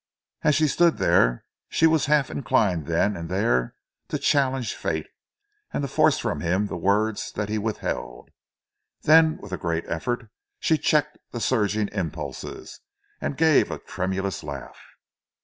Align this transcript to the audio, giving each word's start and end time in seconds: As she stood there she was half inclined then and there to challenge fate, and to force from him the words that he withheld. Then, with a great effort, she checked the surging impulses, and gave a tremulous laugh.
As 0.41 0.55
she 0.55 0.67
stood 0.67 0.97
there 0.97 1.45
she 1.69 1.85
was 1.85 2.07
half 2.07 2.31
inclined 2.31 2.87
then 2.87 3.15
and 3.15 3.29
there 3.29 3.75
to 4.07 4.17
challenge 4.17 4.73
fate, 4.73 5.05
and 5.71 5.83
to 5.83 5.87
force 5.87 6.17
from 6.17 6.39
him 6.41 6.65
the 6.65 6.75
words 6.75 7.31
that 7.33 7.49
he 7.49 7.59
withheld. 7.59 8.31
Then, 9.03 9.37
with 9.39 9.51
a 9.51 9.57
great 9.59 9.85
effort, 9.87 10.31
she 10.59 10.79
checked 10.79 11.19
the 11.29 11.39
surging 11.39 11.87
impulses, 11.89 12.79
and 13.21 13.37
gave 13.37 13.69
a 13.69 13.77
tremulous 13.77 14.41
laugh. 14.43 14.79